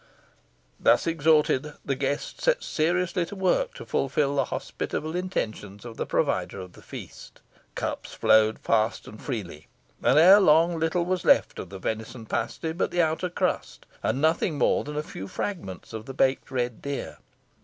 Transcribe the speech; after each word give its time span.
Thus 0.79 1.05
exhorted, 1.05 1.73
the 1.85 1.93
guests 1.93 2.43
set 2.45 2.63
seriously 2.63 3.23
to 3.27 3.35
work 3.35 3.75
to 3.75 3.85
fulfil 3.85 4.35
the 4.35 4.45
hospitable 4.45 5.15
intentions 5.15 5.85
of 5.85 5.95
the 5.95 6.07
provider 6.07 6.59
of 6.59 6.73
the 6.73 6.81
feast. 6.81 7.39
Cups 7.75 8.15
flowed 8.15 8.57
fast 8.57 9.07
and 9.07 9.21
freely, 9.21 9.67
and 10.01 10.17
erelong 10.17 10.79
little 10.79 11.05
was 11.05 11.23
left 11.23 11.59
of 11.59 11.69
the 11.69 11.77
venison 11.77 12.25
pasty 12.25 12.71
but 12.71 12.89
the 12.89 13.03
outer 13.03 13.29
crust, 13.29 13.85
and 14.01 14.19
nothing 14.19 14.57
more 14.57 14.83
than 14.83 14.97
a 14.97 15.03
few 15.03 15.27
fragments 15.27 15.93
of 15.93 16.07
the 16.07 16.15
baked 16.15 16.49
red 16.49 16.81
deer. 16.81 17.19